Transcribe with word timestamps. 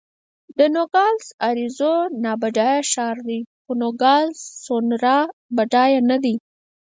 د 0.57 0.59
نوګالس 0.75 1.27
اریزونا 1.47 2.31
بډایه 2.41 2.81
ښار 2.91 3.17
دی، 3.27 3.39
خو 3.63 3.71
نوګالس 3.81 4.39
سونورا 4.65 5.17
بډایه 5.55 6.01
نه 6.09 6.17
دی. 6.23 6.35